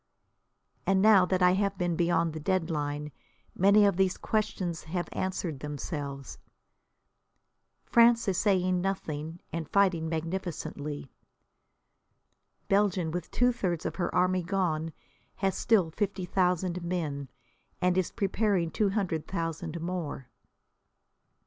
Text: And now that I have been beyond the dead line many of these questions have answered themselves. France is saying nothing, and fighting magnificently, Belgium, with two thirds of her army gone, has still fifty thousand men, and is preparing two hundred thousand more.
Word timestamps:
And 0.87 0.99
now 0.99 1.27
that 1.27 1.43
I 1.43 1.51
have 1.51 1.77
been 1.77 1.95
beyond 1.95 2.33
the 2.33 2.39
dead 2.39 2.71
line 2.71 3.11
many 3.53 3.85
of 3.85 3.97
these 3.97 4.17
questions 4.17 4.85
have 4.85 5.07
answered 5.11 5.59
themselves. 5.59 6.39
France 7.83 8.27
is 8.27 8.39
saying 8.39 8.81
nothing, 8.81 9.41
and 9.53 9.69
fighting 9.69 10.09
magnificently, 10.09 11.11
Belgium, 12.67 13.11
with 13.11 13.29
two 13.29 13.51
thirds 13.51 13.85
of 13.85 13.97
her 13.97 14.11
army 14.15 14.41
gone, 14.41 14.91
has 15.35 15.55
still 15.55 15.91
fifty 15.91 16.25
thousand 16.25 16.81
men, 16.83 17.29
and 17.79 17.95
is 17.95 18.09
preparing 18.09 18.71
two 18.71 18.89
hundred 18.89 19.27
thousand 19.27 19.79
more. 19.81 20.29